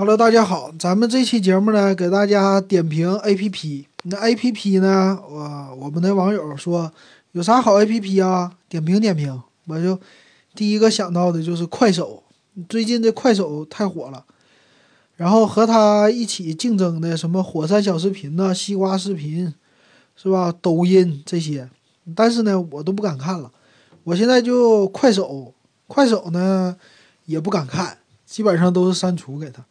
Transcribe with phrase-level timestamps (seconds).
[0.00, 3.86] Hello，大家好，咱们这期节目呢，给大家点评 APP。
[4.04, 6.92] 那 APP 呢，我我们的网友说
[7.32, 8.52] 有啥好 APP 啊？
[8.68, 9.42] 点评点评。
[9.66, 9.98] 我就
[10.54, 12.22] 第一个想到的就是快手，
[12.68, 14.24] 最近这快手太火了。
[15.16, 19.52] 然后和他一起竞争的什么火山小视频呐、西瓜视频，
[20.14, 20.54] 是吧？
[20.62, 21.68] 抖音这些，
[22.14, 23.50] 但是呢，我都不敢看了。
[24.04, 25.52] 我现在就快手，
[25.88, 26.76] 快手呢
[27.24, 29.64] 也不敢看，基本上都是删除给他。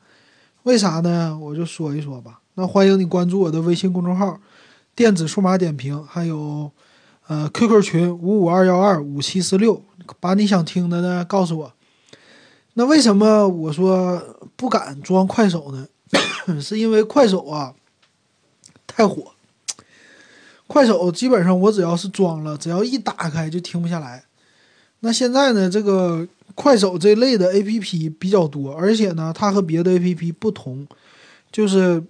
[0.68, 1.40] 为啥呢？
[1.42, 2.42] 我就说一说吧。
[2.56, 4.38] 那欢迎你关注我的微信公众号
[4.94, 6.70] “电子数码点评”，还有
[7.28, 9.82] 呃 QQ 群五五二幺二五七四六，
[10.20, 11.74] 把你想听的呢告诉我。
[12.74, 14.22] 那为什么我说
[14.58, 15.88] 不敢装快手呢？
[16.60, 17.74] 是因为快手啊
[18.86, 19.32] 太火，
[20.68, 24.26] 快手基本上我只要是装了，只要一打开就停不下来。
[25.00, 26.28] 那现在呢，这个。
[26.56, 30.88] 快手这类的 A P P 比较多，而且呢，它和别的 A P P 不同，
[31.52, 32.04] 就是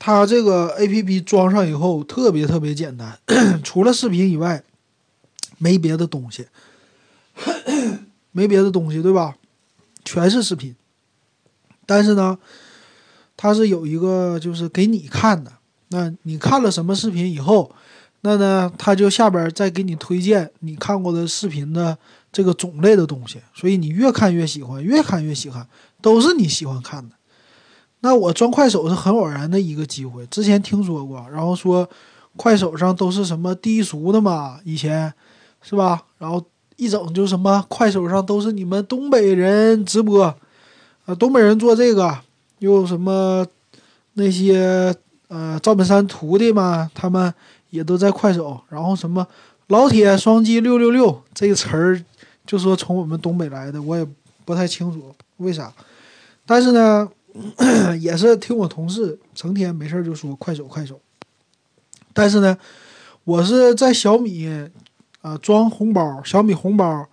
[0.00, 3.16] 它这个 A P P 装上以后特别特别简单，
[3.62, 4.64] 除了视频以外，
[5.58, 6.48] 没别的东西，
[8.32, 9.36] 没别的东西，对吧？
[10.04, 10.74] 全是视频。
[11.86, 12.36] 但是呢，
[13.36, 15.52] 它是有一个就是给你看的，
[15.90, 17.70] 那你看了什么视频以后，
[18.22, 21.96] 那呢，它就下边再给你推荐你看过的视频的。
[22.34, 25.64] 这个种类的东西，所以你越看越喜欢，越看越喜欢，
[26.02, 27.14] 都是你喜欢看的。
[28.00, 31.88] 那我装快手是很偶然的一个机会，之前听说过，然后说
[32.36, 35.14] 快手上都是什么低俗的嘛，以前
[35.62, 36.02] 是吧？
[36.18, 40.24] 然后一整就什么快手上都是你们东北人直播，
[41.04, 42.18] 啊，东北人做这个，
[42.58, 43.46] 又什么
[44.14, 44.92] 那些
[45.28, 47.32] 呃赵本山徒弟嘛，他们
[47.70, 49.24] 也都在快手，然后什么
[49.68, 52.04] 老铁双击六六六这个词儿。
[52.46, 54.06] 就说从我们东北来的，我也
[54.44, 55.72] 不太清楚为啥，
[56.44, 57.08] 但是呢，
[58.00, 61.00] 也是听我同事成天没事就说快手快手。
[62.12, 62.56] 但是呢，
[63.24, 64.48] 我是在小米
[65.22, 67.06] 啊装红包，小米红包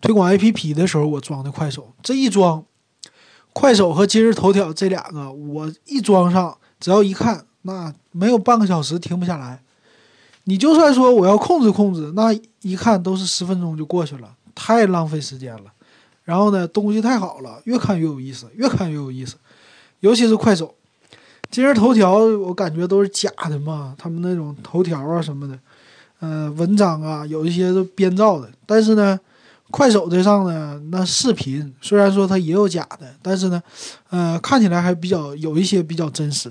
[0.00, 1.92] 推广 APP 的时候我装的快手。
[2.02, 2.64] 这一装，
[3.52, 9.62] 快手和今日头条这两个，我一装上，只要一看，那没有半个小时停不下来。
[10.44, 12.32] 你就算说我要控制控制，那
[12.62, 14.34] 一看都是十分钟就过去了。
[14.60, 15.72] 太浪费时间了，
[16.24, 19.36] 然后呢，东西太好了，越看越有意思，越看越有意思。
[20.00, 20.74] 尤其是快手、
[21.48, 25.56] 今日头条，我感觉都是假的嘛，他们那种头条啊什么的，
[26.18, 28.50] 呃，文章啊，有一些都编造的。
[28.66, 29.18] 但是呢，
[29.70, 33.62] 快手这上呢，那视频虽然说它也有假的，但是呢，
[34.10, 36.50] 呃，看起来还比较有一些比较真实。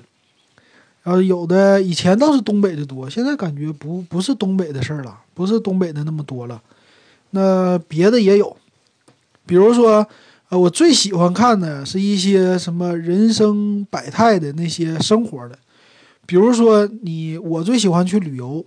[1.04, 6.62] 然后有的以前倒是东北的多，现在感觉不不是东北的事儿了，不是东北的那么多了。
[7.32, 8.56] 那别的也有，
[9.46, 10.08] 比如说，
[10.50, 15.60] 呃，我最喜欢看的是一些什么人生百态的那些生活的，
[16.26, 18.66] 比如说你，我最喜欢去旅游，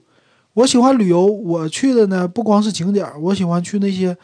[0.55, 4.17] 我喜欢旅游，我去的呢不光是景点，我喜欢去那些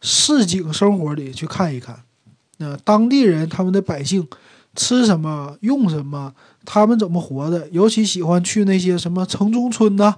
[0.00, 2.00] 市井生活里去看一看，
[2.58, 4.26] 那当地人他们的百姓
[4.74, 6.32] 吃什么用什么，
[6.64, 10.16] 他们怎么活的，尤其喜欢去那些什么城中村呐。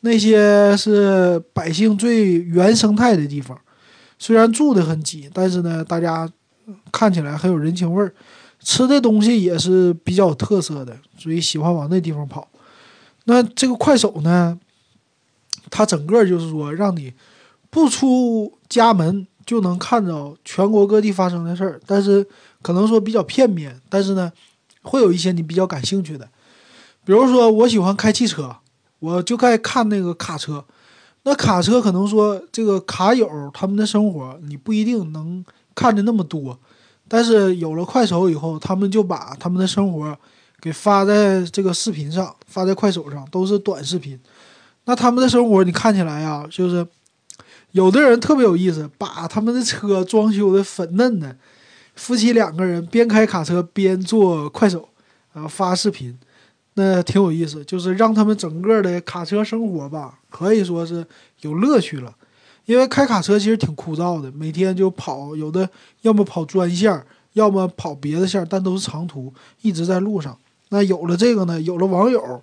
[0.00, 3.58] 那些是百姓最原生态的地方，
[4.18, 6.30] 虽然住的很挤，但是呢，大家
[6.92, 8.14] 看起来很有人情味儿，
[8.60, 12.46] 吃的东西也是比较有特色的，所以喜欢往那地方跑。
[13.24, 14.56] 那这个快手呢，
[15.70, 17.12] 它整个就是说让你
[17.70, 22.24] 不出家门就能看到全国各地发生的事儿，但是
[22.62, 24.30] 可能说比较片面，但是呢，
[24.82, 26.28] 会有一些你比较感兴趣的，
[27.04, 28.56] 比如说我喜欢开汽车。
[28.98, 30.64] 我就该看那个卡车，
[31.24, 36.58] 那卡车可能说这个卡友他们的生活你不一定能看的那么多，
[37.06, 40.16] 但是有了快手以后，他们就把他们的生活
[40.60, 44.18] 给发在这个视频上，发在快手上，都是短视频。
[44.86, 46.86] 那他们的生活你看起来呀，就是
[47.72, 51.36] 有的人特别有意思，把他们的车装修的粉嫩的，
[51.96, 54.88] 夫妻两个人边开卡车边做快手，
[55.32, 56.18] 然后发视频。
[56.78, 61.06] 那挺有意思，就是让他们整个的卡车生活吧，可以说是
[61.40, 62.14] 有乐趣了。
[62.66, 65.66] 因为开卡车其实挺枯燥的，每天就跑，有的
[66.02, 67.02] 要么跑专线，
[67.32, 69.32] 要么跑别的线，但都是长途，
[69.62, 70.36] 一直在路上。
[70.68, 72.42] 那有了这个呢，有了网友，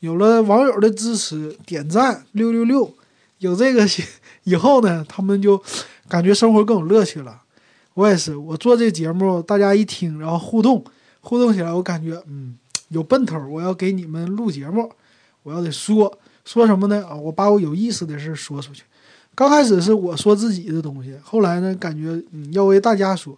[0.00, 2.90] 有了网友的支持、点赞六六六，
[3.38, 3.86] 有这个
[4.44, 5.62] 以后呢，他们就
[6.08, 7.42] 感觉生活更有乐趣了。
[7.92, 10.82] 我也是，我做这节目，大家一听，然后互动，
[11.20, 12.56] 互动起来，我感觉嗯。
[12.94, 14.90] 有奔头，我要给你们录节目，
[15.42, 17.04] 我要得说说什么呢？
[17.06, 18.84] 啊，我把我有意思的事说出去。
[19.34, 23.36] 刚开始是我说自己的东西，后来呢，感觉嗯要为大家说，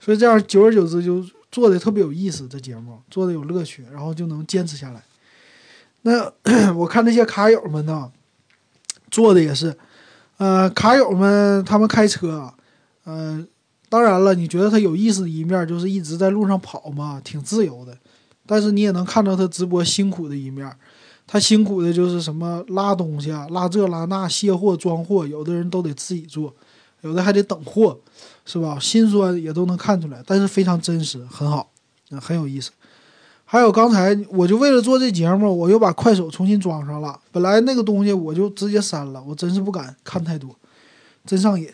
[0.00, 5.02] 所以这样久而久之就做的特别有意思，这节目做的有乐趣，然后就能坚持下来。
[6.02, 6.32] 那
[6.74, 8.10] 我看那些卡友们呢，
[9.10, 9.76] 做的也是，
[10.38, 12.52] 呃，卡友们他们开车，
[13.04, 13.46] 嗯，
[13.88, 17.96] 当然了，你觉得他有意思的一面就是一直在路上跑嘛，挺自由的。
[18.46, 20.70] 但是你也能看到他直播辛苦的一面，
[21.26, 26.54] 他辛苦的就是什么拉东西啊，拉这拉那，卸货装货，有的人都得自己做，
[27.00, 27.98] 有的还得等货，
[28.44, 28.78] 是吧？
[28.80, 31.68] 心酸也都能看出来，但是非常真实，很好，
[32.20, 32.70] 很有意思。
[33.44, 37.18] 还有刚才我就为了做这节目，我又把快手重新装上了。
[37.30, 40.50] 本来那个东西我就直接删了，我真是不敢看太多，
[41.24, 41.68] 真上瘾。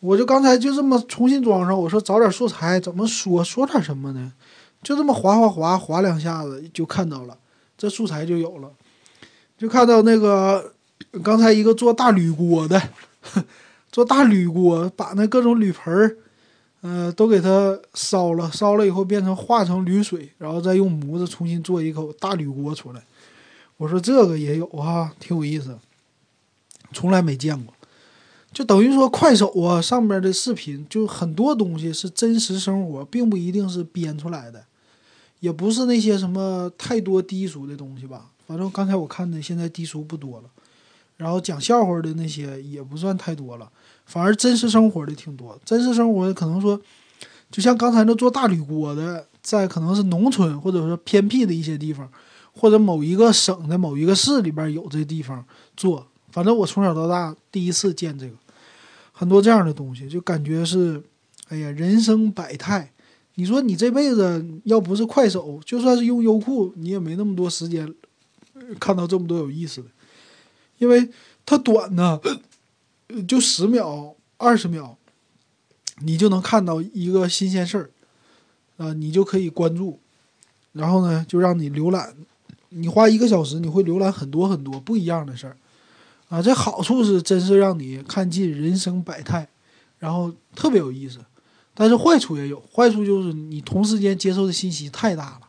[0.00, 4.32] 我就刚才就这么重新装上，我说找点素材，怎么说说点什么呢？
[4.82, 7.36] 就这么划划划划两下子就看到了，
[7.76, 8.70] 这素材就有了。
[9.58, 10.72] 就看到那个
[11.22, 12.80] 刚才一个做大铝锅的，
[13.90, 16.16] 做大铝锅，把那各种铝盆儿。
[16.82, 23.02] 呃，都给它烧了，烧了以后变成化成铝水，然后再用模子重新做一口大铝锅出来。
[23.76, 25.76] 我说这个也有啊，挺有意思，
[26.92, 27.74] 从来没见过。
[28.56, 34.64] 就等于说快手啊上面的视频，就很多东西是真实生活，并不一定是编出来的，
[35.40, 38.30] 也不是那些什么太多低俗的东西吧。
[38.46, 40.44] 反正刚才我看的现在低俗不多了，
[41.18, 43.70] 然后讲笑话的那些也不算太多了。
[44.06, 46.80] 反而真实生活的挺多，真实生活的可能说，
[47.50, 52.10] 就像刚才那做大铝锅的，在可能是农村或者说偏僻的一些地方，
[52.54, 55.44] 或者某一个省的某一个市里边有这地方
[55.76, 56.06] 做。
[56.32, 58.32] 反正我从小到大第一次见这个，
[59.18, 61.02] 很多这样的东西，就感觉是，
[61.48, 62.92] 哎呀，人生百态。
[63.36, 67.94] 你说你这辈子要不是快手，就算是用优酷，你也没那么多时间
[68.78, 69.88] 看到这么多有意思的，
[70.76, 71.08] 因为
[71.46, 72.20] 它短呢。
[73.28, 74.96] 就十秒、二十秒，
[76.00, 77.90] 你就能看到一个新鲜事儿，
[78.78, 80.00] 啊，你就可以关注，
[80.72, 82.16] 然后呢，就让你浏览，
[82.70, 85.56] 你花一个小时，你会浏览很多很多不一样的事儿，
[86.28, 89.48] 啊，这好处是真是让你看尽人生百态，
[89.98, 91.18] 然后特别有意思，
[91.72, 95.40] 但是坏处也有，坏处就是你同时间接受的信息太大了，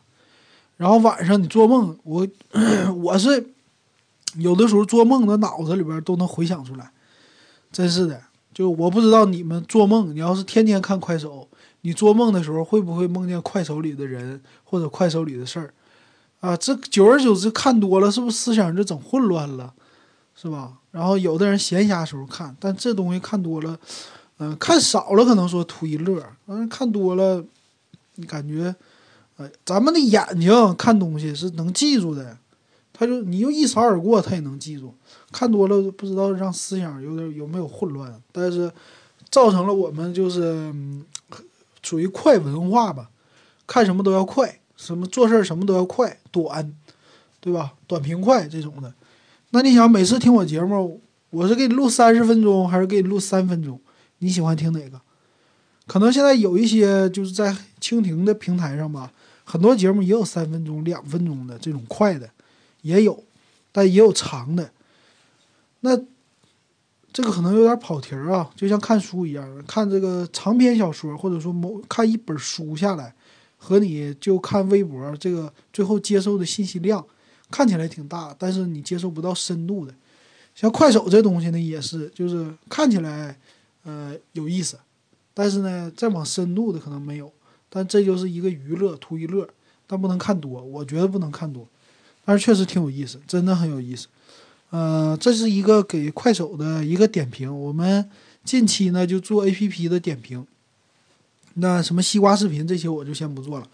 [0.76, 2.26] 然后晚上你做梦，我
[3.02, 3.52] 我是
[4.36, 6.92] 有的时候做梦，的脑子里边都能回想出来。
[7.72, 8.22] 真是的，
[8.54, 11.48] 就我不知道你们做梦，你要是天天看快手，
[11.82, 15.74] 你做梦的时候会不会梦见快手里的人或者快手里的事儿？
[16.40, 19.74] 啊，这久而久之看多了，是不是思想就整混乱了，
[20.40, 20.74] 是吧？
[20.92, 23.76] 然后有的人闲暇时候看，但这东西看多了，
[24.38, 27.44] 嗯，看少了可能说图一乐，但是，看多了，
[28.14, 28.72] 你感觉，
[29.36, 32.38] 哎，咱们的眼睛看东西是能记住的，
[32.92, 34.94] 他就你就一扫而过，他也能记住。
[35.32, 38.70] 看多了不知道让思想有点有没有混乱，但是
[39.30, 40.72] 造成了我们就是
[41.82, 43.10] 属于快文化吧，
[43.66, 46.72] 看什么都要快，什么做事什么都要快短，
[47.40, 47.74] 对吧？
[47.88, 48.94] 短平快这种的。
[49.50, 51.00] 那你想每次听我节目，
[51.30, 53.80] 我是给你录三十分钟还是给你录三分钟？
[54.18, 55.00] 你喜欢听哪个？
[55.86, 59.10] 可能现在有一些就是在蜻蜓的平台上吧，
[59.44, 62.28] 很多节目也有三分钟、两分钟的这种快的，
[62.82, 63.24] 也有，
[63.72, 64.70] 但也有长的。
[65.80, 65.96] 那
[67.10, 73.14] 这个可能有点跑题儿啊，就像看书一样，看这个长篇小说，或者说某看一本书下来，
[73.56, 77.02] 和你就看微博，这个最后接受的信息量
[77.50, 79.94] 看起来挺大，但是你接受不到深度的。
[80.54, 83.38] 像快手这东西呢，也是，就是看起来
[83.84, 84.78] 呃有意思，
[85.32, 87.32] 但是呢再往深度的可能没有。
[87.70, 89.48] 但这就是一个娱乐，图一乐，
[89.86, 91.68] 但不能看多，我觉得不能看多，
[92.24, 94.08] 但是确实挺有意思，真的很有意思。
[94.70, 97.54] 呃，这是一个给快手的一个点评。
[97.56, 98.10] 我们
[98.42, 100.46] 近期呢就做 A P P 的点评。
[101.54, 103.68] 那什么西瓜视频这些我就先不做了。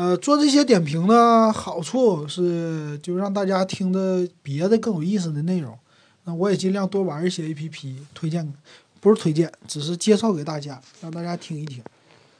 [0.00, 5.78] 呃，做这些点评呢，好处是就让大家听的别的更有意思的内容。
[6.24, 8.50] 那我也尽量多玩一些 A P P，推荐
[8.98, 11.82] 不是推荐，只是介绍给大家，让大家听一听。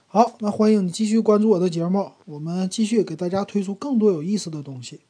[0.07, 5.01] 好，那欢迎你继续关注我的节目，我们继续给大家推出更多有意思的东西。